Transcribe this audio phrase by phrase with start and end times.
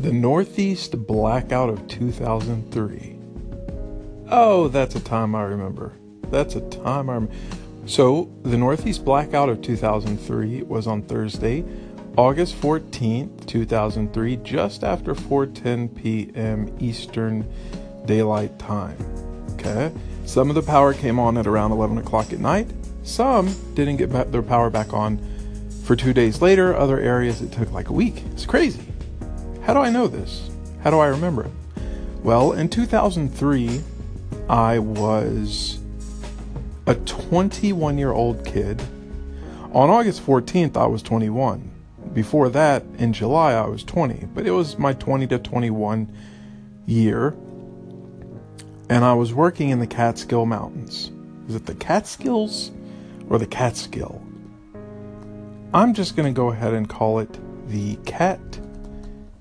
[0.00, 3.18] The Northeast Blackout of 2003.
[4.30, 5.92] Oh, that's a time I remember.
[6.30, 7.34] That's a time I remember.
[7.84, 11.64] So, the Northeast Blackout of 2003 was on Thursday,
[12.16, 16.72] August 14th, 2003, just after 4:10 p.m.
[16.78, 17.44] Eastern
[18.06, 18.96] Daylight Time.
[19.54, 19.92] Okay,
[20.24, 22.70] some of the power came on at around 11 o'clock at night.
[23.02, 25.18] Some didn't get their power back on
[25.82, 26.76] for two days later.
[26.76, 28.22] Other areas it took like a week.
[28.30, 28.80] It's crazy.
[29.68, 30.48] How do I know this?
[30.82, 31.50] How do I remember it?
[32.22, 33.82] Well, in 2003,
[34.48, 35.78] I was
[36.86, 38.80] a 21 year old kid.
[39.74, 41.70] On August 14th, I was 21.
[42.14, 46.10] Before that, in July, I was 20, but it was my 20 to 21
[46.86, 47.36] year.
[48.88, 51.12] And I was working in the Catskill Mountains.
[51.46, 52.70] Is it the Catskills
[53.28, 54.22] or the Catskill?
[55.74, 57.38] I'm just going to go ahead and call it
[57.68, 58.40] the Cat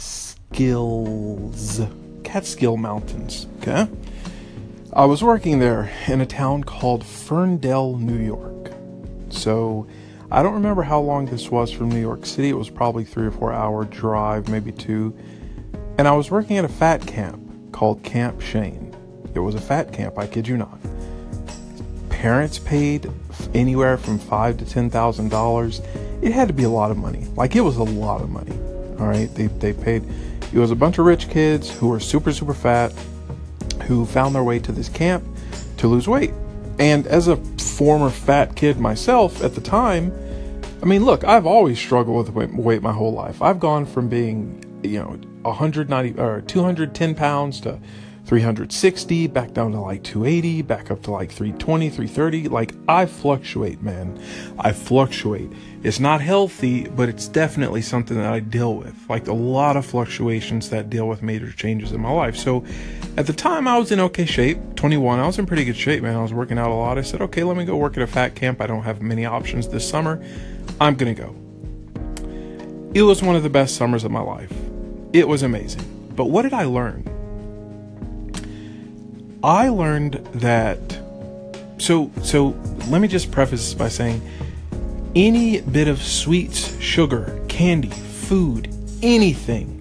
[0.00, 1.80] Skills,
[2.24, 3.46] Catskill Mountains.
[3.60, 3.88] Okay.
[4.92, 8.72] I was working there in a town called Ferndale, New York.
[9.28, 9.86] So
[10.32, 12.48] I don't remember how long this was from New York City.
[12.48, 15.16] It was probably three or four hour drive, maybe two.
[15.98, 18.94] And I was working at a fat camp called Camp Shane.
[19.34, 20.78] It was a fat camp, I kid you not.
[22.08, 23.10] Parents paid
[23.54, 25.80] anywhere from five to ten thousand dollars.
[26.22, 27.26] It had to be a lot of money.
[27.36, 28.58] Like it was a lot of money.
[29.00, 30.04] All right, they they paid
[30.52, 32.92] it was a bunch of rich kids who were super, super fat
[33.84, 35.24] who found their way to this camp
[35.78, 36.32] to lose weight.
[36.78, 40.12] And as a former fat kid myself at the time,
[40.82, 43.42] I mean, look, I've always struggled with weight my whole life.
[43.42, 47.78] I've gone from being, you know, 190 or 210 pounds to
[48.30, 52.48] 360, back down to like 280, back up to like 320, 330.
[52.48, 54.22] Like I fluctuate, man.
[54.56, 55.50] I fluctuate.
[55.82, 58.94] It's not healthy, but it's definitely something that I deal with.
[59.08, 62.36] Like a lot of fluctuations that deal with major changes in my life.
[62.36, 62.64] So
[63.16, 65.18] at the time I was in okay shape, 21.
[65.18, 66.14] I was in pretty good shape, man.
[66.14, 66.98] I was working out a lot.
[66.98, 68.60] I said, okay, let me go work at a fat camp.
[68.60, 70.24] I don't have many options this summer.
[70.80, 71.34] I'm going to go.
[72.94, 74.52] It was one of the best summers of my life.
[75.12, 76.12] It was amazing.
[76.14, 77.09] But what did I learn?
[79.42, 80.78] I learned that
[81.78, 82.48] so so
[82.88, 84.20] let me just preface by saying
[85.16, 89.78] any bit of sweets, sugar, candy, food, anything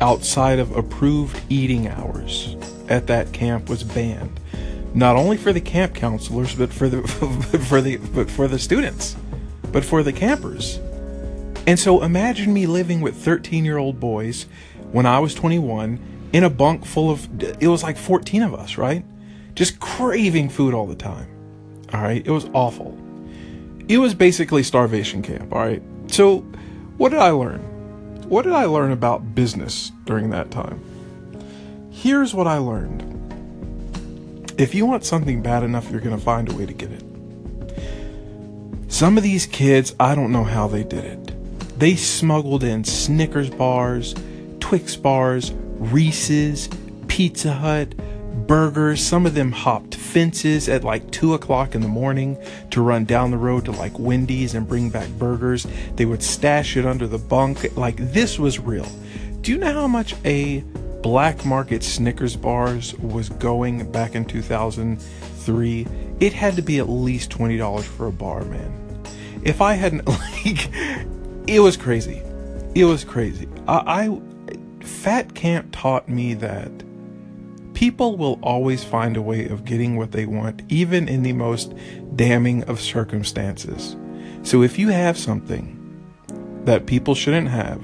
[0.00, 2.56] outside of approved eating hours
[2.88, 4.38] at that camp was banned.
[4.94, 7.02] Not only for the camp counselors, but for the
[7.68, 9.16] for the but for the students,
[9.72, 10.78] but for the campers.
[11.66, 14.46] And so imagine me living with 13-year-old boys
[14.92, 15.98] when I was 21
[16.32, 19.04] in a bunk full of it was like 14 of us, right?
[19.54, 21.28] Just craving food all the time.
[21.92, 22.24] All right?
[22.24, 22.96] It was awful.
[23.88, 25.82] It was basically starvation camp, all right?
[26.06, 26.38] So,
[26.96, 27.60] what did I learn?
[28.28, 30.80] What did I learn about business during that time?
[31.90, 33.06] Here's what I learned.
[34.56, 37.02] If you want something bad enough, you're going to find a way to get it.
[38.88, 41.78] Some of these kids, I don't know how they did it.
[41.78, 44.14] They smuggled in Snickers bars,
[44.60, 46.68] Twix bars, Reese's,
[47.08, 47.94] Pizza Hut,
[48.46, 49.02] burgers.
[49.02, 52.36] Some of them hopped fences at like 2 o'clock in the morning
[52.70, 55.66] to run down the road to like Wendy's and bring back burgers.
[55.96, 57.76] They would stash it under the bunk.
[57.76, 58.86] Like this was real.
[59.40, 60.60] Do you know how much a
[61.02, 65.86] black market Snickers bars was going back in 2003?
[66.20, 69.02] It had to be at least $20 for a bar, man.
[69.42, 70.68] If I hadn't, like,
[71.48, 72.20] it was crazy.
[72.74, 73.48] It was crazy.
[73.66, 74.20] I, I
[74.90, 76.70] Fat Camp taught me that
[77.72, 81.72] people will always find a way of getting what they want, even in the most
[82.16, 83.96] damning of circumstances.
[84.42, 85.76] So if you have something
[86.64, 87.80] that people shouldn't have,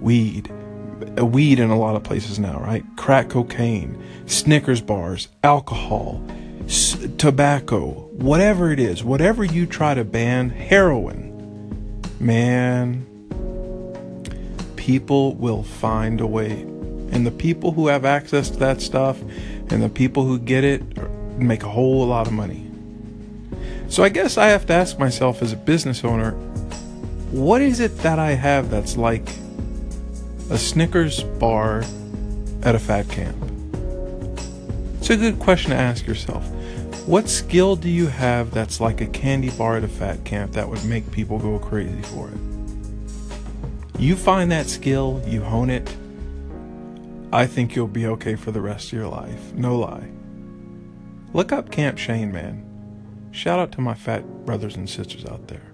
[0.00, 0.50] weed,
[1.16, 2.84] a weed in a lot of places now, right?
[2.96, 6.20] Crack cocaine, Snickers bars, alcohol,
[6.64, 13.05] s- tobacco, whatever it is, whatever you try to ban, heroin, man,
[14.86, 16.52] people will find a way.
[17.10, 19.20] And the people who have access to that stuff
[19.68, 20.80] and the people who get it
[21.36, 22.64] make a whole lot of money.
[23.88, 26.30] So I guess I have to ask myself as a business owner,
[27.32, 29.28] what is it that I have that's like
[30.50, 31.82] a Snickers bar
[32.62, 33.36] at a fat camp?
[34.98, 36.48] It's a good question to ask yourself.
[37.08, 40.68] What skill do you have that's like a candy bar at a fat camp that
[40.68, 42.45] would make people go crazy for it?
[43.98, 45.96] You find that skill, you hone it,
[47.32, 49.54] I think you'll be okay for the rest of your life.
[49.54, 50.10] No lie.
[51.32, 52.62] Look up Camp Shane, man.
[53.30, 55.72] Shout out to my fat brothers and sisters out there.